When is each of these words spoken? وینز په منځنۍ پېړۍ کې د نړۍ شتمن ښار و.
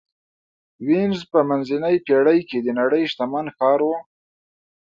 وینز 0.87 1.19
په 1.31 1.39
منځنۍ 1.49 1.95
پېړۍ 2.05 2.39
کې 2.49 2.57
د 2.61 2.67
نړۍ 2.79 3.03
شتمن 3.11 3.45
ښار 3.57 3.79
و. 3.89 3.91